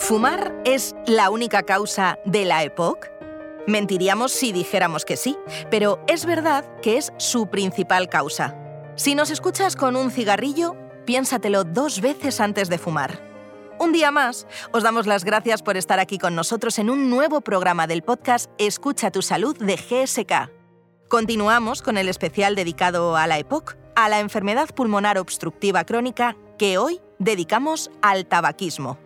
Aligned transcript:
¿Fumar 0.00 0.54
es 0.64 0.96
la 1.06 1.28
única 1.30 1.62
causa 1.62 2.18
de 2.24 2.46
la 2.46 2.64
EPOC? 2.64 3.06
Mentiríamos 3.68 4.32
si 4.32 4.50
dijéramos 4.50 5.04
que 5.04 5.16
sí, 5.16 5.36
pero 5.70 6.02
es 6.08 6.24
verdad 6.24 6.64
que 6.80 6.96
es 6.96 7.12
su 7.18 7.48
principal 7.48 8.08
causa. 8.08 8.56
Si 8.96 9.14
nos 9.14 9.30
escuchas 9.30 9.76
con 9.76 9.96
un 9.96 10.10
cigarrillo, 10.10 10.74
piénsatelo 11.04 11.64
dos 11.64 12.00
veces 12.00 12.40
antes 12.40 12.70
de 12.70 12.78
fumar. 12.78 13.20
Un 13.78 13.92
día 13.92 14.10
más, 14.10 14.46
os 14.72 14.82
damos 14.82 15.06
las 15.06 15.22
gracias 15.22 15.62
por 15.62 15.76
estar 15.76 16.00
aquí 16.00 16.18
con 16.18 16.34
nosotros 16.34 16.78
en 16.78 16.90
un 16.90 17.10
nuevo 17.10 17.42
programa 17.42 17.86
del 17.86 18.02
podcast 18.02 18.50
Escucha 18.58 19.12
tu 19.12 19.20
salud 19.20 19.56
de 19.58 19.76
GSK. 19.76 20.50
Continuamos 21.08 21.82
con 21.82 21.98
el 21.98 22.08
especial 22.08 22.56
dedicado 22.56 23.16
a 23.16 23.26
la 23.26 23.38
EPOC, 23.38 23.76
a 23.96 24.08
la 24.08 24.20
enfermedad 24.20 24.70
pulmonar 24.74 25.18
obstructiva 25.18 25.84
crónica, 25.84 26.36
que 26.58 26.78
hoy 26.78 27.00
dedicamos 27.18 27.90
al 28.00 28.26
tabaquismo. 28.26 28.98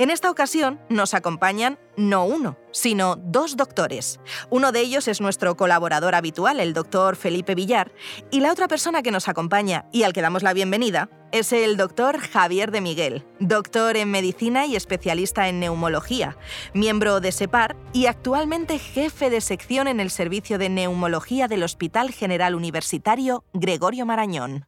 En 0.00 0.08
esta 0.08 0.30
ocasión 0.30 0.80
nos 0.88 1.12
acompañan 1.12 1.78
no 1.98 2.24
uno, 2.24 2.56
sino 2.70 3.16
dos 3.16 3.58
doctores. 3.58 4.18
Uno 4.48 4.72
de 4.72 4.80
ellos 4.80 5.08
es 5.08 5.20
nuestro 5.20 5.58
colaborador 5.58 6.14
habitual, 6.14 6.58
el 6.58 6.72
doctor 6.72 7.16
Felipe 7.16 7.54
Villar, 7.54 7.92
y 8.30 8.40
la 8.40 8.50
otra 8.50 8.66
persona 8.66 9.02
que 9.02 9.10
nos 9.10 9.28
acompaña 9.28 9.84
y 9.92 10.04
al 10.04 10.14
que 10.14 10.22
damos 10.22 10.42
la 10.42 10.54
bienvenida 10.54 11.10
es 11.32 11.52
el 11.52 11.76
doctor 11.76 12.16
Javier 12.16 12.70
de 12.70 12.80
Miguel, 12.80 13.26
doctor 13.40 13.98
en 13.98 14.10
medicina 14.10 14.64
y 14.64 14.74
especialista 14.74 15.50
en 15.50 15.60
neumología, 15.60 16.38
miembro 16.72 17.20
de 17.20 17.30
SEPAR 17.32 17.76
y 17.92 18.06
actualmente 18.06 18.78
jefe 18.78 19.28
de 19.28 19.42
sección 19.42 19.86
en 19.86 20.00
el 20.00 20.08
Servicio 20.08 20.56
de 20.56 20.70
Neumología 20.70 21.46
del 21.46 21.62
Hospital 21.62 22.10
General 22.10 22.54
Universitario 22.54 23.44
Gregorio 23.52 24.06
Marañón. 24.06 24.64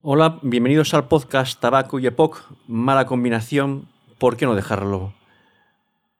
Hola, 0.00 0.38
bienvenidos 0.40 0.94
al 0.94 1.06
podcast 1.06 1.60
Tabaco 1.60 1.98
y 1.98 2.06
EPOC, 2.06 2.40
mala 2.66 3.04
combinación 3.04 3.99
¿por 4.20 4.36
qué 4.36 4.44
no 4.44 4.54
dejarlo? 4.54 5.14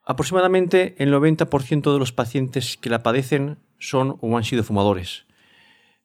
Aproximadamente 0.04 0.96
el 0.98 1.12
90% 1.12 1.92
de 1.92 1.98
los 1.98 2.12
pacientes 2.12 2.78
que 2.78 2.88
la 2.88 3.02
padecen 3.04 3.58
son 3.78 4.16
o 4.22 4.36
han 4.36 4.42
sido 4.42 4.64
fumadores. 4.64 5.26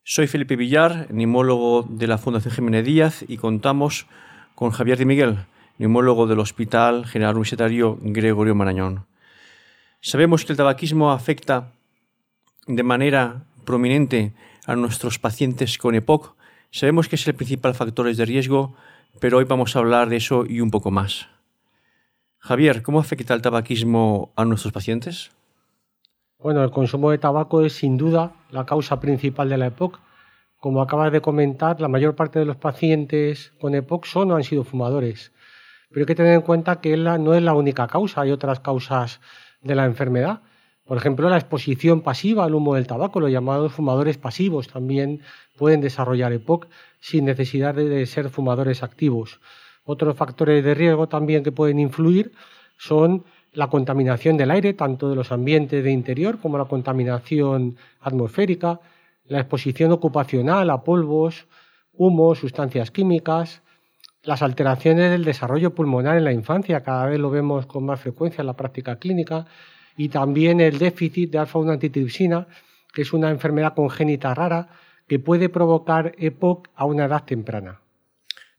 Soy 0.04 0.28
Felipe 0.28 0.58
Villar, 0.58 1.08
neumólogo 1.10 1.84
de 1.90 2.06
la 2.06 2.20
Fundación 2.20 2.54
Jiménez 2.54 2.86
Díaz 2.86 3.26
y 3.28 3.38
contamos 3.38 4.08
con 4.56 4.72
Javier 4.72 4.98
de 4.98 5.06
Miguel, 5.06 5.38
neumólogo 5.78 6.28
del 6.28 6.40
Hospital 6.40 7.06
General 7.06 7.34
Universitario 7.34 7.98
Gregorio 8.02 8.56
Marañón. 8.56 9.08
Sabemos 10.02 10.44
que 10.44 10.52
el 10.52 10.58
tabaquismo 10.58 11.12
afecta 11.12 11.72
de 12.68 12.84
manera 12.84 13.46
prominente 13.64 14.34
a 14.66 14.76
nuestros 14.76 15.18
pacientes 15.18 15.78
con 15.78 15.96
EPOC. 15.96 16.36
Sabemos 16.72 17.08
que 17.08 17.16
es 17.16 17.26
el 17.26 17.36
principal 17.36 17.74
factor 17.74 18.14
de 18.14 18.26
riesgo, 18.26 18.76
pero 19.22 19.38
hoy 19.38 19.46
vamos 19.46 19.76
a 19.76 19.80
hablar 19.80 20.10
de 20.10 20.18
eso 20.18 20.46
y 20.46 20.60
un 20.60 20.72
poco 20.72 20.92
más. 20.92 21.30
Javier, 22.46 22.84
¿cómo 22.84 23.00
afecta 23.00 23.34
el 23.34 23.42
tabaquismo 23.42 24.32
a 24.36 24.46
nuestros 24.46 24.72
pacientes? 24.72 25.32
Bueno, 26.38 26.64
el 26.64 26.70
consumo 26.70 27.10
de 27.10 27.18
tabaco 27.18 27.66
es 27.66 27.74
sin 27.74 27.98
duda 27.98 28.34
la 28.52 28.68
causa 28.68 29.00
principal 29.00 29.50
de 29.50 29.58
la 29.58 29.66
EPOC. 29.66 30.00
Como 30.60 30.84
acabas 30.84 31.12
de 31.12 31.22
comentar, 31.22 31.82
la 31.82 31.88
mayor 31.88 32.16
parte 32.16 32.38
de 32.38 32.46
los 32.46 32.58
pacientes 32.58 33.52
con 33.60 33.74
EPOC 33.74 34.06
son 34.06 34.32
o 34.32 34.36
han 34.36 34.44
sido 34.44 34.64
fumadores. 34.64 35.34
Pero 35.90 36.04
hay 36.04 36.06
que 36.06 36.14
tener 36.14 36.34
en 36.34 36.42
cuenta 36.42 36.82
que 36.82 36.96
no 36.96 37.34
es 37.34 37.42
la 37.42 37.56
única 37.56 37.88
causa, 37.88 38.22
hay 38.22 38.30
otras 38.30 38.60
causas 38.60 39.22
de 39.64 39.74
la 39.74 39.86
enfermedad. 39.86 40.44
Por 40.84 40.98
ejemplo, 40.98 41.28
la 41.30 41.38
exposición 41.38 42.02
pasiva 42.02 42.46
al 42.46 42.54
humo 42.54 42.76
del 42.76 42.86
tabaco, 42.86 43.20
los 43.20 43.32
llamados 43.32 43.74
fumadores 43.74 44.20
pasivos, 44.20 44.68
también 44.68 45.22
pueden 45.58 45.82
desarrollar 45.82 46.32
EPOC 46.32 46.68
sin 47.00 47.26
necesidad 47.26 47.74
de 47.74 48.06
ser 48.06 48.30
fumadores 48.30 48.84
activos. 48.84 49.40
Otros 49.86 50.18
factores 50.18 50.64
de 50.64 50.74
riesgo 50.74 51.08
también 51.08 51.44
que 51.44 51.52
pueden 51.52 51.80
influir 51.80 52.34
son 52.78 53.24
la 53.54 53.70
contaminación 53.70 54.36
del 54.36 54.52
aire, 54.52 54.74
tanto 54.74 55.10
de 55.10 55.16
los 55.16 55.32
ambientes 55.32 55.84
de 55.84 55.92
interior 55.92 56.40
como 56.40 56.58
la 56.58 56.66
contaminación 56.66 57.78
atmosférica, 58.02 58.82
la 59.28 59.40
exposición 59.40 59.92
ocupacional 59.92 60.70
a 60.70 60.84
polvos, 60.84 61.48
humos, 61.94 62.40
sustancias 62.40 62.92
químicas, 62.92 63.62
las 64.24 64.42
alteraciones 64.42 65.12
del 65.12 65.24
desarrollo 65.24 65.74
pulmonar 65.74 66.18
en 66.18 66.26
la 66.26 66.34
infancia, 66.34 66.82
cada 66.82 67.06
vez 67.06 67.20
lo 67.20 67.30
vemos 67.30 67.66
con 67.68 67.86
más 67.86 68.02
frecuencia 68.02 68.42
en 68.42 68.48
la 68.48 68.58
práctica 68.58 68.98
clínica, 68.98 69.46
y 69.96 70.10
también 70.10 70.60
el 70.60 70.78
déficit 70.78 71.32
de 71.32 71.38
alfa-1 71.38 71.74
antitripsina, 71.74 72.48
que 72.92 73.04
es 73.04 73.14
una 73.14 73.30
enfermedad 73.30 73.76
congénita 73.76 74.34
rara 74.34 74.68
que 75.08 75.20
puede 75.20 75.48
provocar 75.48 76.14
EPOC 76.18 76.70
a 76.76 76.86
una 76.86 77.06
edad 77.06 77.24
temprana. 77.24 77.80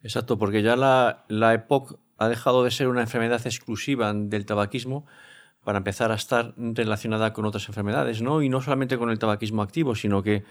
Exacto, 0.02 0.38
porque 0.38 0.62
ya 0.62 0.76
la, 0.76 1.24
la 1.28 1.54
EPOC 1.54 1.98
ha 2.18 2.28
dejado 2.28 2.64
de 2.64 2.70
ser 2.70 2.88
una 2.88 3.02
enfermedad 3.02 3.40
exclusiva 3.44 4.12
del 4.14 4.46
tabaquismo 4.46 5.06
para 5.64 5.78
empezar 5.78 6.12
a 6.12 6.14
estar 6.14 6.54
relacionada 6.56 7.32
con 7.32 7.44
otras 7.44 7.66
enfermedades, 7.68 8.22
¿no? 8.22 8.40
Y 8.40 8.48
no 8.48 8.60
solamente 8.60 8.98
con 8.98 9.10
el 9.10 9.18
tabaquismo 9.18 9.62
activo, 9.62 9.94
sino 9.94 10.22
que 10.22 10.44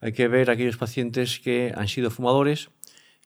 hay 0.00 0.12
que 0.12 0.28
ver 0.28 0.50
aquellos 0.50 0.76
pacientes 0.76 1.40
que 1.40 1.72
han 1.76 1.88
sido 1.88 2.10
fumadores, 2.10 2.70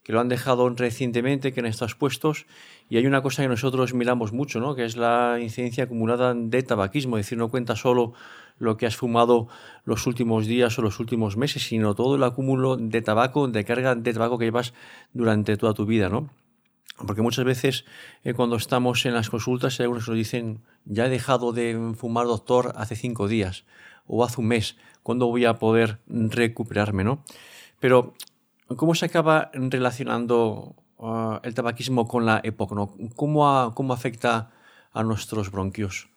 que 0.03 0.13
lo 0.13 0.21
han 0.21 0.29
dejado 0.29 0.69
recientemente, 0.71 1.53
que 1.53 1.61
han 1.61 1.67
estado 1.67 1.87
expuestos, 1.87 2.47
y 2.89 2.97
hay 2.97 3.07
una 3.07 3.23
cosa 3.23 3.43
que 3.43 3.49
nosotros 3.49 3.95
miramos 3.95 4.33
mucho, 4.33 4.61
¿no? 4.61 4.75
que 4.75 4.85
es 4.85 4.97
la 4.97 5.39
incidencia 5.41 5.85
acumulada 5.85 6.35
de 6.35 6.63
tabaquismo, 6.63 7.17
es 7.19 7.27
decir, 7.27 7.39
no 7.39 7.49
cuenta 7.49 7.77
solo 7.77 8.13
lo 8.59 8.77
que 8.77 8.87
has 8.87 8.97
fumado 8.97 9.49
los 9.85 10.07
últimos 10.07 10.47
días 10.47 10.79
o 10.79 10.83
los 10.83 11.01
últimos 11.01 11.37
meses, 11.37 11.63
sino 11.63 11.95
todo 11.95 12.17
el 12.17 12.23
acúmulo 12.23 12.77
de 12.77 13.03
tabaco, 13.03 13.49
de 13.49 13.65
carga 13.65 13.95
de 13.95 14.13
tabaco 14.13 14.39
que 14.39 14.45
llevas 14.47 14.75
durante 15.13 15.57
toda 15.57 15.75
tu 15.75 15.87
vida, 15.87 16.09
¿no? 16.09 16.31
Porque 17.07 17.23
muchas 17.23 17.45
veces 17.45 17.85
eh, 18.23 18.35
cuando 18.35 18.57
estamos 18.57 19.07
en 19.07 19.15
las 19.15 19.31
consultas, 19.31 19.81
algunos 19.81 20.09
nos 20.09 20.17
dicen, 20.17 20.61
ya 20.85 21.07
he 21.07 21.09
dejado 21.09 21.53
de 21.53 21.95
fumar, 21.97 22.27
doctor, 22.27 22.73
hace 22.77 22.97
cinco 22.97 23.29
días 23.29 23.65
o 24.07 24.25
hace 24.25 24.41
un 24.41 24.49
mes, 24.49 24.77
¿cuándo 25.03 25.27
voy 25.27 25.45
a 25.45 25.55
poder 25.55 25.99
recuperarme? 26.07 27.05
¿no? 27.05 27.25
Pero, 27.81 28.15
¿cómo 28.77 28.95
se 28.95 29.07
acaba 29.07 29.51
relacionando 29.55 30.77
uh, 30.99 31.37
el 31.43 31.55
tabaquismo 31.55 32.07
con 32.07 32.27
la 32.27 32.41
época? 32.43 32.75
¿no? 32.75 32.95
¿Cómo, 33.17 33.73
¿Cómo 33.75 33.93
afecta 33.93 34.51
a 34.93 35.03
nuestros 35.03 35.51
bronquios? 35.51 36.09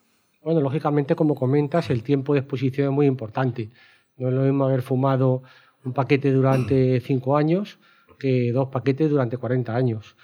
Bueno, 0.44 0.62
lógicamente, 0.62 1.16
como 1.16 1.34
comentas, 1.36 1.90
el 1.90 2.04
tiempo 2.04 2.34
de 2.34 2.40
exposición 2.40 2.90
es 2.90 2.94
muy 2.94 3.08
importante. 3.08 3.72
No 4.18 4.28
es 4.28 4.34
lo 4.34 4.42
mismo 4.42 4.66
haber 4.66 4.82
fumado 4.82 5.42
un 5.84 5.94
paquete 5.94 6.32
durante 6.32 7.00
cinco 7.02 7.38
años 7.38 7.80
que 8.20 8.52
dos 8.52 8.70
paquetes 8.70 9.10
durante 9.10 9.38
40 9.38 9.76
años. 9.76 10.16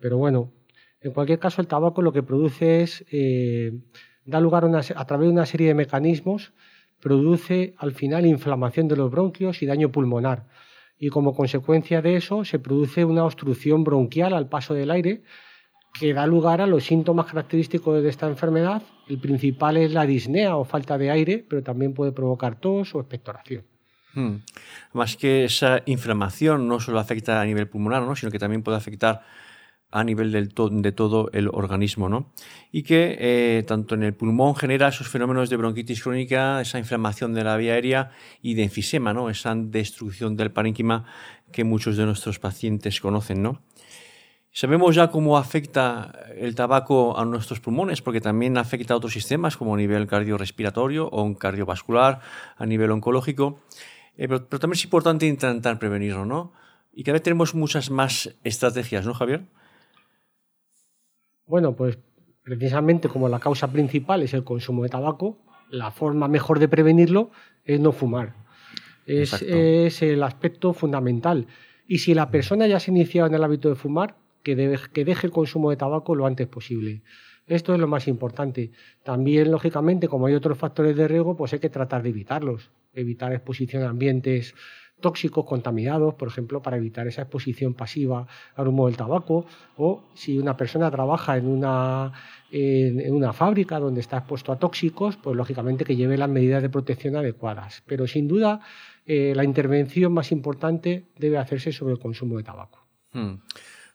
Pero 0.00 0.18
bueno, 0.18 0.52
en 1.00 1.12
cualquier 1.12 1.38
caso, 1.38 1.60
el 1.60 1.68
tabaco 1.68 2.02
lo 2.02 2.12
que 2.12 2.22
produce 2.22 2.82
es, 2.82 3.04
eh, 3.10 3.72
da 4.24 4.40
lugar 4.40 4.64
a, 4.64 4.78
a 4.78 5.06
través 5.06 5.28
de 5.28 5.32
una 5.32 5.46
serie 5.46 5.68
de 5.68 5.74
mecanismos, 5.74 6.52
produce 7.00 7.74
al 7.78 7.92
final 7.92 8.26
inflamación 8.26 8.88
de 8.88 8.96
los 8.96 9.10
bronquios 9.10 9.62
y 9.62 9.66
daño 9.66 9.90
pulmonar. 9.90 10.46
Y 10.98 11.10
como 11.10 11.34
consecuencia 11.34 12.02
de 12.02 12.16
eso 12.16 12.44
se 12.44 12.58
produce 12.58 13.04
una 13.04 13.24
obstrucción 13.24 13.84
bronquial 13.84 14.34
al 14.34 14.48
paso 14.48 14.74
del 14.74 14.90
aire 14.90 15.22
que 15.98 16.12
da 16.14 16.26
lugar 16.26 16.60
a 16.60 16.66
los 16.66 16.84
síntomas 16.84 17.26
característicos 17.26 18.02
de 18.02 18.08
esta 18.08 18.26
enfermedad. 18.26 18.82
El 19.08 19.18
principal 19.18 19.76
es 19.76 19.92
la 19.92 20.06
disnea 20.06 20.56
o 20.56 20.64
falta 20.64 20.98
de 20.98 21.10
aire, 21.10 21.44
pero 21.48 21.62
también 21.62 21.94
puede 21.94 22.12
provocar 22.12 22.60
tos 22.60 22.94
o 22.94 23.00
expectoración. 23.00 23.64
Hmm. 24.14 24.36
Más 24.92 25.16
que 25.16 25.44
esa 25.44 25.82
inflamación 25.86 26.68
no 26.68 26.80
solo 26.80 26.98
afecta 26.98 27.40
a 27.40 27.44
nivel 27.44 27.68
pulmonar, 27.68 28.02
¿no? 28.02 28.16
sino 28.16 28.30
que 28.30 28.38
también 28.38 28.62
puede 28.62 28.76
afectar 28.76 29.22
a 29.90 30.04
nivel 30.04 30.32
de 30.32 30.92
todo 30.92 31.30
el 31.32 31.48
organismo, 31.48 32.08
¿no? 32.08 32.30
Y 32.70 32.82
que 32.82 33.16
eh, 33.18 33.62
tanto 33.66 33.94
en 33.94 34.02
el 34.02 34.14
pulmón 34.14 34.54
genera 34.54 34.88
esos 34.88 35.08
fenómenos 35.08 35.48
de 35.48 35.56
bronquitis 35.56 36.02
crónica, 36.02 36.60
esa 36.60 36.78
inflamación 36.78 37.32
de 37.32 37.44
la 37.44 37.56
vía 37.56 37.72
aérea 37.72 38.10
y 38.42 38.54
de 38.54 38.64
enfisema, 38.64 39.14
¿no? 39.14 39.30
Esa 39.30 39.54
destrucción 39.54 40.36
del 40.36 40.50
parénquima 40.50 41.04
que 41.52 41.64
muchos 41.64 41.96
de 41.96 42.04
nuestros 42.04 42.38
pacientes 42.38 43.00
conocen, 43.00 43.42
¿no? 43.42 43.62
Sabemos 44.52 44.94
ya 44.94 45.08
cómo 45.08 45.38
afecta 45.38 46.12
el 46.36 46.54
tabaco 46.54 47.18
a 47.18 47.24
nuestros 47.24 47.60
pulmones, 47.60 48.02
porque 48.02 48.20
también 48.20 48.58
afecta 48.58 48.94
a 48.94 48.96
otros 48.96 49.12
sistemas 49.12 49.56
como 49.56 49.74
a 49.74 49.76
nivel 49.76 50.06
cardiorrespiratorio 50.06 51.06
o 51.06 51.34
cardiovascular, 51.38 52.20
a 52.56 52.66
nivel 52.66 52.90
oncológico. 52.90 53.60
Eh, 54.16 54.26
pero, 54.26 54.44
también 54.46 54.72
es 54.72 54.84
importante 54.84 55.26
intentar 55.26 55.78
prevenirlo, 55.78 56.26
¿no? 56.26 56.52
Y 56.92 57.04
cada 57.04 57.14
vez 57.14 57.22
tenemos 57.22 57.54
muchas 57.54 57.90
más 57.90 58.34
estrategias, 58.42 59.06
¿no, 59.06 59.14
Javier? 59.14 59.46
Bueno, 61.48 61.74
pues 61.74 61.98
precisamente 62.42 63.08
como 63.08 63.28
la 63.28 63.40
causa 63.40 63.72
principal 63.72 64.22
es 64.22 64.34
el 64.34 64.44
consumo 64.44 64.82
de 64.82 64.90
tabaco, 64.90 65.38
la 65.70 65.90
forma 65.90 66.28
mejor 66.28 66.58
de 66.58 66.68
prevenirlo 66.68 67.30
es 67.64 67.80
no 67.80 67.92
fumar. 67.92 68.34
Es, 69.06 69.40
es, 69.42 70.02
el 70.02 70.22
aspecto 70.22 70.74
fundamental. 70.74 71.46
Y 71.86 71.98
si 71.98 72.12
la 72.14 72.30
persona 72.30 72.66
ya 72.66 72.78
se 72.78 72.90
ha 72.90 72.94
iniciado 72.94 73.26
en 73.28 73.34
el 73.34 73.42
hábito 73.42 73.70
de 73.70 73.74
fumar, 73.74 74.16
que, 74.42 75.04
deje 75.04 75.26
el 75.26 75.32
consumo 75.32 75.70
de 75.70 75.76
tabaco 75.76 76.14
lo 76.14 76.26
antes 76.26 76.46
posible. 76.46 77.02
Esto 77.46 77.72
es 77.72 77.80
lo 77.80 77.88
más 77.88 78.08
importante. 78.08 78.70
También, 79.02 79.50
lógicamente, 79.50 80.08
como 80.08 80.26
hay 80.26 80.34
otros 80.34 80.58
factores 80.58 80.96
de 80.96 81.08
riesgo, 81.08 81.36
pues 81.36 81.52
hay 81.54 81.58
que 81.58 81.70
tratar 81.70 82.02
de 82.02 82.10
evitarlos. 82.10 82.70
Evitar 82.92 83.32
exposición 83.32 83.82
a 83.84 83.88
ambientes 83.88 84.54
tóxicos 85.00 85.44
contaminados, 85.44 86.14
por 86.14 86.28
ejemplo, 86.28 86.60
para 86.62 86.76
evitar 86.76 87.06
esa 87.06 87.22
exposición 87.22 87.74
pasiva 87.74 88.26
al 88.56 88.68
humo 88.68 88.86
del 88.86 88.96
tabaco, 88.96 89.46
o 89.76 90.04
si 90.14 90.38
una 90.38 90.56
persona 90.56 90.90
trabaja 90.90 91.36
en 91.36 91.46
una, 91.46 92.12
en, 92.50 93.14
una 93.14 93.32
fábrica 93.32 93.78
donde 93.78 94.00
está 94.00 94.18
expuesto 94.18 94.52
a 94.52 94.58
tóxicos, 94.58 95.16
pues 95.16 95.36
lógicamente 95.36 95.84
que 95.84 95.96
lleve 95.96 96.16
las 96.16 96.28
medidas 96.28 96.62
de 96.62 96.70
protección 96.70 97.16
adecuadas. 97.16 97.82
Pero 97.86 98.06
sin 98.06 98.28
duda, 98.28 98.60
eh, 99.06 99.32
la 99.34 99.44
intervención 99.44 100.12
más 100.12 100.32
importante 100.32 101.08
debe 101.16 101.38
hacerse 101.38 101.72
sobre 101.72 101.94
el 101.94 101.98
consumo 101.98 102.36
de 102.36 102.44
tabaco. 102.44 102.86
Hmm. 103.12 103.36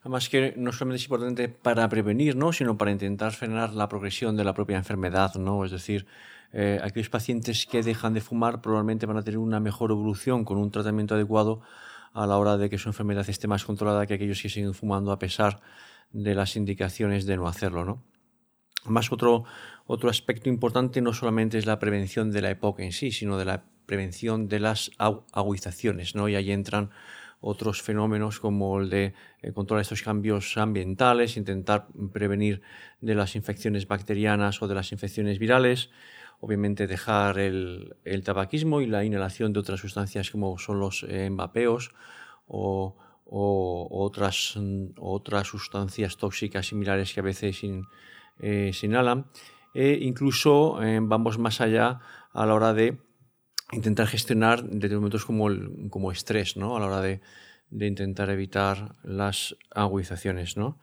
Además 0.02 0.28
que 0.28 0.54
no 0.58 0.74
solamente 0.74 0.98
es 1.02 1.06
importante 1.06 1.48
para 1.48 1.88
prevenir, 1.88 2.36
¿no? 2.36 2.52
sino 2.52 2.78
para 2.78 2.92
intentar 2.92 3.32
frenar 3.32 3.74
la 3.74 3.88
progresión 3.88 4.36
de 4.36 4.44
la 4.44 4.54
propia 4.54 4.76
enfermedad. 4.76 5.36
¿no? 5.36 5.64
Es 5.64 5.72
decir, 5.72 6.06
eh, 6.54 6.80
aquellos 6.84 7.10
pacientes 7.10 7.66
que 7.66 7.82
dejan 7.82 8.14
de 8.14 8.22
fumar 8.22 8.62
probablemente 8.62 9.08
van 9.08 9.18
a 9.18 9.24
tener 9.24 9.40
una 9.40 9.60
mejor 9.60 9.90
evolución 9.90 10.46
con 10.46 10.58
un 10.58 10.70
tratamiento 10.70 11.16
adecuado 11.16 11.62
a 12.14 12.28
la 12.28 12.38
hora 12.38 12.58
de 12.58 12.70
que 12.70 12.78
su 12.78 12.90
enfermedad 12.90 13.28
esté 13.28 13.48
más 13.48 13.66
controlada 13.66 14.06
que 14.06 14.14
aquellos 14.14 14.40
que 14.40 14.50
siguen 14.50 14.76
fumando 14.76 15.12
a 15.12 15.18
pesar 15.18 15.62
de 16.12 16.36
las 16.36 16.56
indicaciones 16.56 17.26
de 17.26 17.38
no 17.38 17.48
hacerlo. 17.48 17.86
¿no? 17.86 18.04
Más 18.86 19.12
otro, 19.12 19.46
otro 19.88 20.12
aspecto 20.12 20.48
importante 20.48 21.02
no 21.02 21.12
solamente 21.14 21.58
es 21.58 21.66
la 21.66 21.80
prevención 21.80 22.32
de 22.32 22.42
la 22.42 22.52
EPOC 22.52 22.82
en 22.82 22.92
sí, 22.92 23.12
sino 23.12 23.38
de 23.40 23.46
la 23.46 23.66
prevención 23.88 24.48
de 24.48 24.60
las 24.60 24.92
aguizaciones. 25.00 26.14
¿no? 26.14 26.30
Y 26.30 26.36
ahí 26.36 26.52
entran 26.52 26.92
otros 27.42 27.82
fenómenos 27.82 28.40
como 28.40 28.80
el 28.80 28.90
de 28.90 29.14
eh, 29.42 29.52
controlar 29.52 29.82
estos 29.82 30.02
cambios 30.02 30.56
ambientales, 30.56 31.36
intentar 31.36 31.88
prevenir 32.14 32.62
de 33.02 33.16
las 33.16 33.36
infecciones 33.36 33.86
bacterianas 33.86 34.62
o 34.62 34.68
de 34.68 34.76
las 34.76 34.94
infecciones 34.94 35.40
virales, 35.40 35.90
obviamente 36.40 36.88
dejar 36.88 37.40
el, 37.40 37.96
tabaquismo 38.24 38.82
y 38.82 38.88
la 38.88 39.04
inhalación 39.04 39.54
de 39.54 39.60
otras 39.60 39.80
sustancias 39.80 40.32
como 40.32 40.58
son 40.58 40.80
los 40.80 41.04
eh, 41.04 41.26
embapeos 41.26 41.92
o, 42.48 42.98
otras, 43.26 44.60
otras 45.00 45.48
sustancias 45.48 46.18
tóxicas 46.18 46.68
similares 46.68 47.14
que 47.14 47.20
a 47.20 47.24
veces 47.24 47.62
eh, 48.40 48.72
se 48.74 48.86
inhalan. 48.86 49.26
E 49.74 49.98
incluso 50.02 50.78
vamos 51.02 51.40
más 51.40 51.60
allá 51.60 52.00
a 52.32 52.46
la 52.46 52.54
hora 52.54 52.74
de 52.74 53.00
intentar 53.72 54.08
gestionar 54.08 54.64
momentos 54.64 55.26
como, 55.26 55.48
el, 55.48 55.90
como 55.90 56.12
estrés, 56.12 56.58
¿no? 56.58 56.76
A 56.76 56.80
la 56.80 56.86
hora 56.88 57.02
de, 57.02 57.22
de, 57.70 57.88
intentar 57.88 58.30
evitar 58.30 58.96
las 59.04 59.56
agudizaciones, 59.74 60.58
¿no? 60.58 60.80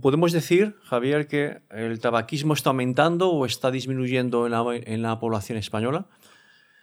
¿Podemos 0.00 0.32
decir, 0.32 0.76
Javier, 0.82 1.26
que 1.26 1.58
el 1.70 2.00
tabaquismo 2.00 2.54
está 2.54 2.70
aumentando 2.70 3.30
o 3.30 3.44
está 3.44 3.70
disminuyendo 3.70 4.46
en 4.46 4.52
la, 4.52 4.64
en 4.74 5.02
la 5.02 5.18
población 5.20 5.58
española? 5.58 6.06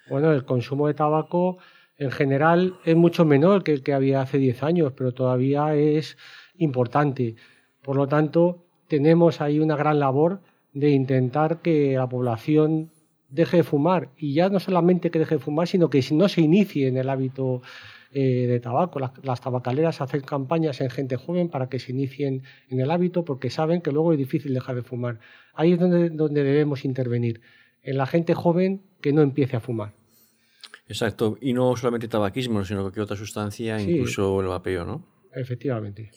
Bueno, 0.07 0.31
el 0.31 0.45
consumo 0.45 0.87
de 0.87 0.93
tabaco 0.93 1.57
en 1.97 2.11
general 2.11 2.75
es 2.85 2.95
mucho 2.95 3.25
menor 3.25 3.63
que 3.63 3.73
el 3.73 3.83
que 3.83 3.93
había 3.93 4.21
hace 4.21 4.37
10 4.37 4.63
años, 4.63 4.93
pero 4.95 5.13
todavía 5.13 5.73
es 5.75 6.17
importante. 6.57 7.35
Por 7.81 7.95
lo 7.95 8.07
tanto, 8.07 8.65
tenemos 8.87 9.41
ahí 9.41 9.59
una 9.59 9.75
gran 9.75 9.99
labor 9.99 10.41
de 10.73 10.91
intentar 10.91 11.61
que 11.61 11.95
la 11.95 12.07
población 12.07 12.91
deje 13.29 13.57
de 13.57 13.63
fumar 13.63 14.09
y 14.17 14.33
ya 14.33 14.49
no 14.49 14.59
solamente 14.59 15.09
que 15.09 15.19
deje 15.19 15.35
de 15.35 15.41
fumar, 15.41 15.67
sino 15.67 15.89
que 15.89 16.03
no 16.11 16.29
se 16.29 16.41
inicie 16.41 16.87
en 16.87 16.97
el 16.97 17.09
hábito 17.09 17.61
eh, 18.13 18.47
de 18.47 18.59
tabaco. 18.59 18.99
Las, 18.99 19.41
tabacaleras 19.41 20.01
hacen 20.01 20.21
campañas 20.21 20.81
en 20.81 20.89
gente 20.89 21.15
joven 21.15 21.49
para 21.49 21.69
que 21.69 21.79
se 21.79 21.91
inicien 21.91 22.43
en 22.69 22.79
el 22.79 22.91
hábito 22.91 23.23
porque 23.23 23.49
saben 23.49 23.81
que 23.81 23.91
luego 23.91 24.11
es 24.11 24.17
difícil 24.17 24.53
dejar 24.53 24.75
de 24.75 24.83
fumar. 24.83 25.19
Ahí 25.53 25.73
es 25.73 25.79
donde, 25.79 26.09
donde 26.09 26.43
debemos 26.43 26.85
intervenir, 26.85 27.41
en 27.83 27.97
la 27.97 28.05
gente 28.05 28.33
joven 28.33 28.81
que 29.01 29.13
no 29.13 29.21
empiece 29.21 29.55
a 29.55 29.59
fumar. 29.59 29.93
Exacto, 30.87 31.37
y 31.39 31.53
no 31.53 31.75
solamente 31.77 32.09
tabaquismo, 32.09 32.65
sino 32.65 32.81
cualquier 32.81 33.03
otra 33.03 33.15
sustancia, 33.15 33.79
incluso 33.79 34.41
el 34.41 34.47
vapeo, 34.47 34.83
¿no? 34.83 35.07
Efectivamente. 35.33 36.11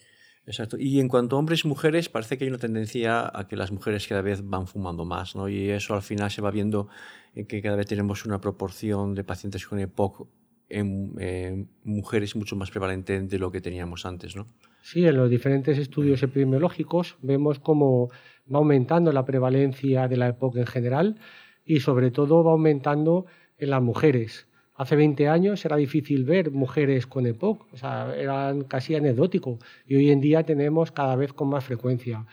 Exacto. 0.47 0.77
Y 0.79 1.01
en 1.01 1.09
cuanto 1.09 1.37
a 1.37 1.39
hombres 1.39 1.65
y 1.65 1.69
mujeres, 1.69 2.09
parece 2.09 2.37
que 2.37 2.45
hay 2.45 2.51
una 2.51 2.59
tendencia 2.59 3.31
a 3.33 3.47
que 3.47 3.57
las 3.57 3.71
mujeres 3.71 4.07
cada 4.07 4.21
vez 4.21 4.43
van 4.45 4.67
fumando 4.67 5.05
más, 5.05 5.37
¿no? 5.37 5.49
Y 5.49 5.71
eso 5.71 5.95
al 5.95 6.03
final 6.03 6.31
se 6.31 6.43
va 6.43 6.51
viendo 6.51 6.89
en 7.35 7.47
que 7.47 7.63
cada 7.63 7.77
vez 7.77 7.87
tenemos 7.87 8.27
una 8.27 8.41
proporción 8.41 9.15
de 9.15 9.25
pacientes 9.25 9.67
con 9.67 9.79
EPOC 9.79 10.29
en 10.69 11.69
mujeres 11.85 12.37
mucho 12.37 12.57
más 12.57 12.71
prevalente 12.71 13.21
de 13.21 13.39
lo 13.39 13.51
que 13.51 13.61
teníamos 13.61 14.07
antes, 14.07 14.35
¿no? 14.35 14.47
Sí, 14.83 15.07
en 15.07 15.17
los 15.17 15.31
diferentes 15.31 15.79
estudios 15.79 16.23
epidemiológicos 16.23 17.17
vemos 17.23 17.59
cómo 17.59 18.11
va 18.53 18.59
aumentando 18.59 19.13
la 19.13 19.25
prevalencia 19.25 20.09
de 20.09 20.17
la 20.17 20.29
EPOC 20.29 20.57
en 20.57 20.67
general 20.67 21.17
y 21.65 21.81
sobre 21.81 22.11
todo 22.11 22.45
va 22.45 22.53
aumentando 22.53 23.25
en 23.57 23.71
las 23.71 23.83
mujeres. 23.83 24.47
Hace 24.77 24.97
20 24.97 25.29
años 25.29 25.65
era 25.65 25.77
difícil 25.77 26.25
ver 26.25 26.51
mujeres 26.51 27.07
con 27.07 27.27
EPOC, 27.27 27.73
o 27.73 27.77
sea, 27.77 28.15
eran 28.17 28.65
casi 28.65 28.95
anecdótico 28.95 29.59
y 29.87 29.95
hoy 29.95 30.11
en 30.11 30.21
día 30.21 30.43
tenemos 30.43 30.93
cada 30.93 31.15
vez 31.17 31.33
con 31.33 31.49
más 31.49 31.65
frecuencia. 31.65 32.27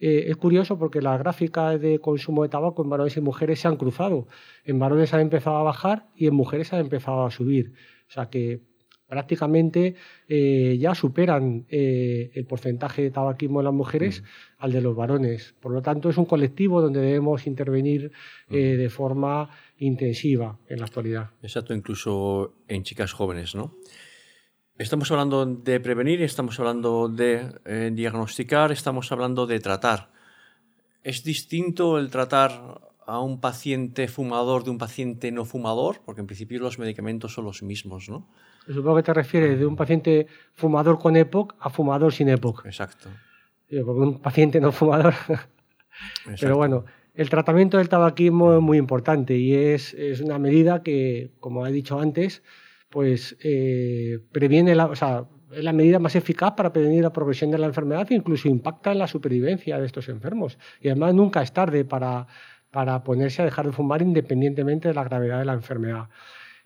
Eh, 0.00 0.24
es 0.28 0.36
curioso 0.36 0.78
porque 0.78 1.02
las 1.02 1.18
gráficas 1.18 1.80
de 1.80 1.98
consumo 1.98 2.42
de 2.42 2.48
tabaco 2.48 2.82
en 2.82 2.90
varones 2.90 3.16
y 3.16 3.20
mujeres 3.20 3.60
se 3.60 3.68
han 3.68 3.76
cruzado. 3.76 4.26
En 4.64 4.78
varones 4.78 5.12
han 5.12 5.20
empezado 5.20 5.56
a 5.56 5.62
bajar 5.62 6.08
y 6.16 6.26
en 6.26 6.34
mujeres 6.34 6.72
han 6.72 6.80
empezado 6.80 7.24
a 7.24 7.30
subir. 7.30 7.74
O 8.08 8.12
sea 8.12 8.30
que 8.30 8.62
prácticamente 9.06 9.96
eh, 10.28 10.78
ya 10.80 10.94
superan 10.94 11.66
eh, 11.68 12.30
el 12.34 12.46
porcentaje 12.46 13.02
de 13.02 13.10
tabaquismo 13.10 13.60
en 13.60 13.64
las 13.64 13.74
mujeres 13.74 14.22
mm. 14.22 14.24
al 14.58 14.72
de 14.72 14.80
los 14.80 14.96
varones. 14.96 15.54
Por 15.60 15.72
lo 15.72 15.82
tanto, 15.82 16.08
es 16.08 16.16
un 16.16 16.24
colectivo 16.24 16.80
donde 16.80 17.00
debemos 17.00 17.46
intervenir 17.46 18.12
mm. 18.48 18.54
de 18.54 18.88
forma 18.88 19.50
intensiva 19.78 20.58
en 20.68 20.78
la 20.78 20.86
actualidad. 20.86 21.30
Exacto, 21.42 21.74
incluso 21.74 22.54
en 22.68 22.84
chicas 22.84 23.12
jóvenes, 23.12 23.54
¿no? 23.54 23.74
Estamos 24.80 25.10
hablando 25.10 25.44
de 25.44 25.78
prevenir, 25.78 26.22
estamos 26.22 26.58
hablando 26.58 27.10
de 27.10 27.52
eh, 27.66 27.90
diagnosticar, 27.92 28.72
estamos 28.72 29.12
hablando 29.12 29.46
de 29.46 29.60
tratar. 29.60 30.08
¿Es 31.02 31.22
distinto 31.22 31.98
el 31.98 32.10
tratar 32.10 32.80
a 33.06 33.20
un 33.20 33.42
paciente 33.42 34.08
fumador 34.08 34.64
de 34.64 34.70
un 34.70 34.78
paciente 34.78 35.30
no 35.32 35.44
fumador? 35.44 36.00
Porque 36.02 36.22
en 36.22 36.26
principio 36.26 36.60
los 36.60 36.78
medicamentos 36.78 37.34
son 37.34 37.44
los 37.44 37.62
mismos, 37.62 38.08
¿no? 38.08 38.26
Supongo 38.66 38.96
que 38.96 39.02
te 39.02 39.12
refieres 39.12 39.58
de 39.58 39.66
un 39.66 39.76
paciente 39.76 40.26
fumador 40.54 40.98
con 40.98 41.14
EPOC 41.14 41.56
a 41.60 41.68
fumador 41.68 42.14
sin 42.14 42.30
EPOC. 42.30 42.64
Exacto. 42.64 43.10
un 43.70 44.18
paciente 44.22 44.62
no 44.62 44.72
fumador. 44.72 45.12
Pero 46.40 46.56
bueno, 46.56 46.86
el 47.14 47.28
tratamiento 47.28 47.76
del 47.76 47.90
tabaquismo 47.90 48.54
es 48.54 48.62
muy 48.62 48.78
importante 48.78 49.36
y 49.36 49.52
es, 49.52 49.94
una 50.22 50.38
medida 50.38 50.82
que, 50.82 51.32
como 51.38 51.66
he 51.66 51.70
dicho 51.70 52.00
antes, 52.00 52.42
pues 52.90 53.36
eh, 53.42 54.18
previene 54.32 54.74
la, 54.74 54.86
o 54.86 54.96
sea, 54.96 55.24
es 55.52 55.64
la 55.64 55.72
medida 55.72 55.98
más 55.98 56.14
eficaz 56.16 56.52
para 56.56 56.72
prevenir 56.72 57.02
la 57.02 57.12
progresión 57.12 57.50
de 57.50 57.58
la 57.58 57.66
enfermedad 57.66 58.06
e 58.10 58.14
incluso 58.14 58.48
impacta 58.48 58.92
en 58.92 58.98
la 58.98 59.06
supervivencia 59.06 59.78
de 59.78 59.86
estos 59.86 60.08
enfermos. 60.08 60.58
Y 60.80 60.88
además 60.88 61.14
nunca 61.14 61.42
es 61.42 61.52
tarde 61.52 61.84
para, 61.84 62.26
para 62.70 63.02
ponerse 63.02 63.42
a 63.42 63.44
dejar 63.44 63.66
de 63.66 63.72
fumar 63.72 64.02
independientemente 64.02 64.88
de 64.88 64.94
la 64.94 65.04
gravedad 65.04 65.38
de 65.38 65.44
la 65.44 65.54
enfermedad. 65.54 66.08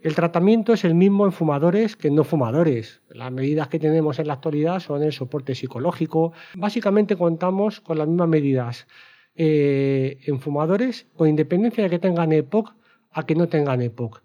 El 0.01 0.15
tratamiento 0.15 0.75
es 0.75 0.85
el 0.85 0.95
mismo 0.95 1.25
en 1.25 1.33
fumadores 1.33 1.97
que 1.97 2.09
en 2.09 2.15
no 2.15 2.25
fumadores. 2.25 3.01
Las 3.09 3.33
medidas 3.33 3.69
que 3.69 3.79
tenemos 3.79 4.19
en 4.19 4.27
la 4.27 4.35
actualidad 4.35 4.81
son 4.81 5.03
el 5.03 5.13
soporte 5.13 5.55
psicológico. 5.55 6.33
Básicamente 6.57 7.17
contamos 7.17 7.81
con 7.81 7.97
las 7.97 8.07
mismas 8.07 8.29
medidas 8.29 8.87
eh, 9.35 10.19
en 10.27 10.41
fumadores, 10.41 11.07
con 11.17 11.29
independencia 11.29 11.85
de 11.85 11.91
que 11.91 11.99
tengan 11.99 12.33
EPOC 12.33 12.75
a 13.13 13.25
que 13.25 13.35
no 13.35 13.49
tengan 13.49 13.81
EPOC. 13.81 14.24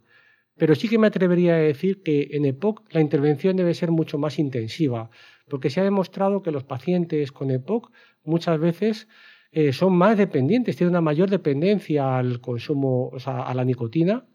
Pero 0.60 0.76
sí 0.76 0.90
que 0.90 1.00
me 1.00 1.08
atrevería 1.08 1.54
a 1.56 1.58
decir 1.58 2.04
que 2.04 2.28
en 2.32 2.46
EPOC 2.46 2.94
la 2.94 3.02
intervención 3.02 3.56
debe 3.56 3.74
ser 3.74 3.92
mucho 3.92 4.18
más 4.18 4.38
intensiva, 4.38 5.10
porque 5.48 5.70
se 5.70 5.80
ha 5.80 5.84
demostrado 5.84 6.44
que 6.44 6.52
los 6.52 6.66
pacientes 6.66 7.32
con 7.32 7.50
EPOC 7.50 7.92
muchas 8.26 8.60
veces 8.60 9.08
eh, 9.52 9.72
son 9.72 9.94
más 9.94 10.18
dependientes, 10.18 10.76
tienen 10.76 10.92
una 10.92 11.02
mayor 11.02 11.30
dependencia 11.30 12.18
al 12.18 12.42
consumo, 12.42 13.08
o 13.08 13.20
sea, 13.20 13.42
a 13.42 13.54
la 13.54 13.64
nicotina, 13.64 14.28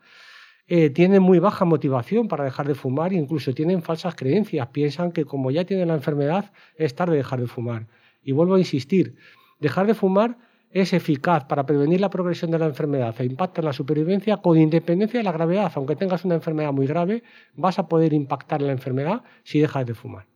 eh, 0.66 0.88
tienen 0.88 1.22
muy 1.22 1.38
baja 1.40 1.66
motivación 1.66 2.26
para 2.26 2.44
dejar 2.44 2.66
de 2.66 2.74
fumar 2.74 3.12
e 3.12 3.16
incluso 3.16 3.52
tienen 3.52 3.82
falsas 3.82 4.14
creencias, 4.14 4.66
piensan 4.68 5.12
que 5.12 5.26
como 5.26 5.50
ya 5.50 5.64
tienen 5.66 5.88
la 5.88 5.94
enfermedad 5.94 6.52
es 6.76 6.94
tarde 6.94 7.16
dejar 7.16 7.40
de 7.40 7.46
fumar. 7.46 7.86
Y 8.22 8.32
vuelvo 8.32 8.54
a 8.54 8.58
insistir, 8.58 9.14
dejar 9.60 9.86
de 9.86 9.92
fumar 9.94 10.38
es 10.74 10.92
eficaz 10.92 11.44
para 11.44 11.64
prevenir 11.64 12.00
la 12.00 12.10
progresión 12.10 12.50
de 12.50 12.58
la 12.58 12.66
enfermedad 12.66 13.14
e 13.20 13.24
impacta 13.24 13.60
en 13.60 13.66
la 13.66 13.72
supervivencia 13.72 14.38
con 14.38 14.58
independencia 14.58 15.20
de 15.20 15.24
la 15.24 15.30
gravedad. 15.30 15.70
Aunque 15.76 15.94
tengas 15.94 16.24
una 16.24 16.34
enfermedad 16.34 16.72
muy 16.72 16.88
grave, 16.88 17.22
vas 17.54 17.78
a 17.78 17.86
poder 17.86 18.12
impactar 18.12 18.60
en 18.60 18.66
la 18.66 18.72
enfermedad 18.72 19.22
si 19.44 19.60
dejas 19.60 19.86
de 19.86 19.94
fumar. 19.94 20.26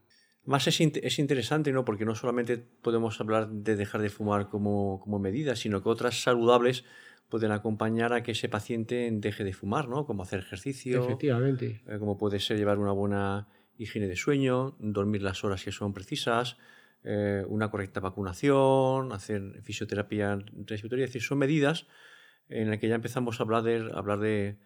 Más 0.44 0.68
es, 0.68 0.80
es 0.80 1.18
interesante, 1.18 1.72
¿no? 1.72 1.84
Porque 1.84 2.04
no 2.04 2.14
solamente 2.14 2.56
podemos 2.56 3.20
hablar 3.20 3.48
de 3.48 3.74
dejar 3.74 4.00
de 4.00 4.10
fumar 4.10 4.48
como, 4.48 5.00
como 5.00 5.18
medida, 5.18 5.56
sino 5.56 5.82
que 5.82 5.88
otras 5.88 6.22
saludables 6.22 6.84
pueden 7.28 7.50
acompañar 7.50 8.12
a 8.12 8.22
que 8.22 8.30
ese 8.30 8.48
paciente 8.48 9.10
deje 9.12 9.42
de 9.42 9.52
fumar, 9.52 9.88
¿no? 9.88 10.06
Como 10.06 10.22
hacer 10.22 10.38
ejercicio. 10.38 11.02
Efectivamente. 11.02 11.82
Eh, 11.88 11.98
como 11.98 12.16
puede 12.16 12.38
ser 12.38 12.58
llevar 12.58 12.78
una 12.78 12.92
buena 12.92 13.48
higiene 13.76 14.06
de 14.06 14.14
sueño, 14.14 14.76
dormir 14.78 15.22
las 15.22 15.42
horas 15.42 15.64
que 15.64 15.72
son 15.72 15.92
precisas, 15.92 16.58
eh, 17.04 17.44
una 17.48 17.70
correcta 17.70 18.00
vacunación, 18.00 19.12
hacer 19.12 19.62
fisioterapia 19.62 20.38
respiratoria, 20.66 21.04
es 21.04 21.10
decir, 21.10 21.22
son 21.22 21.38
medidas 21.38 21.86
en 22.48 22.70
las 22.70 22.78
que 22.78 22.88
ya 22.88 22.94
empezamos 22.94 23.38
a 23.38 23.44
hablar 23.44 23.62
de, 23.62 23.90
hablar 23.94 24.18
de, 24.18 24.58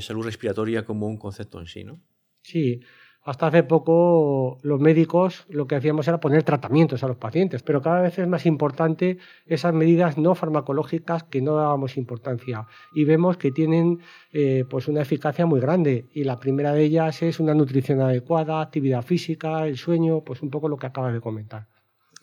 salud 0.00 0.24
respiratoria 0.24 0.84
como 0.84 1.06
un 1.08 1.16
concepto 1.16 1.58
en 1.58 1.66
sí, 1.66 1.84
¿no? 1.84 2.00
Sí, 2.42 2.80
hasta 3.22 3.48
hace 3.48 3.64
poco 3.64 4.58
los 4.62 4.80
médicos 4.80 5.46
lo 5.50 5.66
que 5.66 5.74
hacíamos 5.74 6.08
era 6.08 6.20
poner 6.20 6.42
tratamientos 6.42 7.02
a 7.02 7.08
los 7.08 7.16
pacientes, 7.16 7.62
pero 7.62 7.82
cada 7.82 8.00
vez 8.00 8.18
es 8.18 8.26
más 8.26 8.46
importante 8.46 9.18
esas 9.44 9.74
medidas 9.74 10.16
no 10.16 10.34
farmacológicas 10.34 11.24
que 11.24 11.42
no 11.42 11.56
dábamos 11.56 11.96
importancia 11.96 12.66
y 12.94 13.04
vemos 13.04 13.36
que 13.36 13.50
tienen 13.50 13.98
eh, 14.32 14.64
pues 14.70 14.88
una 14.88 15.02
eficacia 15.02 15.44
muy 15.44 15.60
grande 15.60 16.06
y 16.14 16.24
la 16.24 16.38
primera 16.38 16.72
de 16.72 16.84
ellas 16.84 17.22
es 17.22 17.40
una 17.40 17.54
nutrición 17.54 18.00
adecuada, 18.00 18.62
actividad 18.62 19.02
física, 19.02 19.66
el 19.66 19.76
sueño, 19.76 20.22
pues 20.24 20.40
un 20.40 20.50
poco 20.50 20.68
lo 20.68 20.76
que 20.76 20.86
acaba 20.86 21.12
de 21.12 21.20
comentar. 21.20 21.66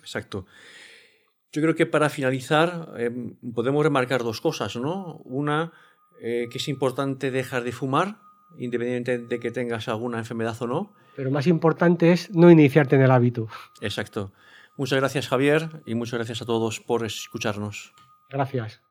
Exacto. 0.08 0.46
Yo 1.52 1.62
creo 1.62 1.76
que 1.76 1.86
para 1.86 2.10
finalizar 2.10 2.94
eh, 2.98 3.12
podemos 3.54 3.84
remarcar 3.84 4.24
dos 4.24 4.40
cosas, 4.40 4.76
¿no? 4.78 5.18
Una, 5.26 5.74
eh, 6.22 6.48
que 6.50 6.60
es 6.60 6.68
importante 6.70 7.30
dejar 7.30 7.64
de 7.64 7.74
fumar, 7.74 8.20
independientemente 8.58 9.28
de 9.28 9.40
que 9.42 9.52
tengas 9.52 9.90
alguna 9.90 10.18
enfermedad 10.18 10.56
o 10.62 10.68
no. 10.68 10.94
Pero 11.16 11.30
más 11.30 11.46
importante 11.48 12.14
es 12.14 12.32
no 12.32 12.50
iniciarte 12.50 12.96
en 12.96 13.02
el 13.02 13.12
hábito. 13.12 13.48
Exacto. 13.82 14.32
Muchas 14.78 15.00
gracias 15.00 15.28
Javier 15.28 15.82
y 15.86 15.96
muchas 15.96 16.20
gracias 16.20 16.42
a 16.42 16.46
todos 16.46 16.80
por 16.80 17.06
escucharnos. 17.06 17.94
Gracias. 18.30 18.82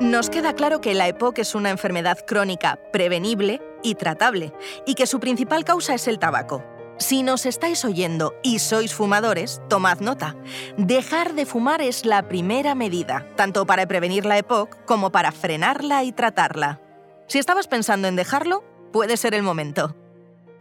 Nos 0.00 0.28
queda 0.30 0.54
claro 0.54 0.80
que 0.80 0.94
la 0.94 1.08
EPOC 1.08 1.38
es 1.38 1.54
una 1.54 1.70
enfermedad 1.70 2.18
crónica 2.26 2.78
prevenible 2.92 3.60
y 3.82 3.94
tratable 3.94 4.52
y 4.86 4.94
que 4.94 5.06
su 5.06 5.18
principal 5.18 5.64
causa 5.64 5.94
es 5.94 6.08
el 6.08 6.18
tabaco. 6.18 6.62
Si 6.98 7.22
nos 7.22 7.46
estáis 7.46 7.84
oyendo 7.84 8.34
y 8.42 8.58
sois 8.58 8.92
fumadores, 8.92 9.62
tomad 9.68 10.00
nota. 10.00 10.34
Dejar 10.76 11.34
de 11.34 11.46
fumar 11.46 11.80
es 11.80 12.04
la 12.04 12.26
primera 12.28 12.74
medida, 12.74 13.24
tanto 13.36 13.66
para 13.66 13.86
prevenir 13.86 14.26
la 14.26 14.36
EPOC 14.36 14.84
como 14.84 15.12
para 15.12 15.30
frenarla 15.30 16.02
y 16.02 16.10
tratarla. 16.10 16.80
Si 17.28 17.38
estabas 17.38 17.68
pensando 17.68 18.08
en 18.08 18.16
dejarlo, 18.16 18.64
puede 18.92 19.16
ser 19.16 19.34
el 19.34 19.44
momento. 19.44 19.94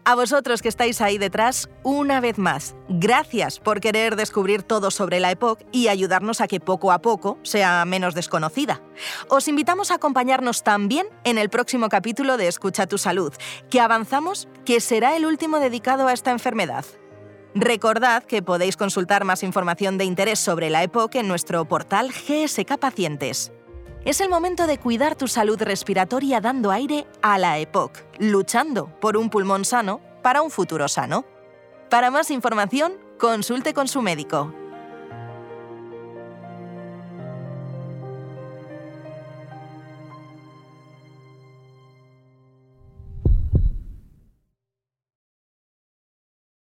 A 0.10 0.16
vosotros 0.16 0.62
que 0.62 0.70
estáis 0.70 1.02
ahí 1.02 1.18
detrás, 1.18 1.70
una 1.84 2.22
vez 2.22 2.38
más, 2.38 2.78
gracias 2.88 3.60
por 3.60 3.82
querer 3.82 4.16
descubrir 4.16 4.64
todo 4.64 4.90
sobre 4.90 5.20
la 5.20 5.32
EPOC 5.32 5.66
y 5.74 5.90
ayudarnos 5.90 6.40
a 6.40 6.48
que 6.48 6.62
poco 6.62 6.94
a 6.94 7.02
poco 7.02 7.38
sea 7.44 7.84
menos 7.84 8.16
desconocida. 8.16 8.82
Os 9.28 9.50
invitamos 9.50 9.92
a 9.92 9.96
acompañarnos 9.96 10.64
también 10.64 11.08
en 11.26 11.38
el 11.38 11.50
próximo 11.50 11.90
capítulo 11.90 12.38
de 12.38 12.48
Escucha 12.48 12.88
tu 12.88 12.98
Salud, 12.98 13.34
que 13.70 13.82
avanzamos 13.82 14.48
que 14.64 14.80
será 14.80 15.18
el 15.18 15.26
último 15.26 15.60
dedicado 15.60 16.08
a 16.08 16.14
esta 16.14 16.32
enfermedad. 16.32 16.86
Recordad 17.54 18.24
que 18.24 18.42
podéis 18.42 18.78
consultar 18.78 19.26
más 19.26 19.44
información 19.44 19.98
de 19.98 20.06
interés 20.06 20.40
sobre 20.40 20.70
la 20.70 20.84
EPOC 20.84 21.16
en 21.16 21.28
nuestro 21.28 21.66
portal 21.66 22.14
GSK 22.14 22.78
Pacientes. 22.78 23.52
Es 24.08 24.22
el 24.22 24.30
momento 24.30 24.68
de 24.68 24.78
cuidar 24.78 25.18
tu 25.18 25.28
salud 25.28 25.62
respiratoria 25.62 26.40
dando 26.40 26.72
aire 26.72 27.06
a 27.22 27.38
la 27.38 27.60
EPOC, 27.60 27.92
luchando 28.20 28.88
por 29.02 29.18
un 29.18 29.30
pulmón 29.30 29.66
sano 29.66 30.00
para 30.24 30.42
un 30.42 30.50
futuro 30.50 30.88
sano. 30.88 31.26
Para 31.90 32.10
más 32.10 32.32
información, 32.32 32.94
consulte 33.20 33.74
con 33.74 33.90
su 33.90 34.02
médico. 34.02 34.54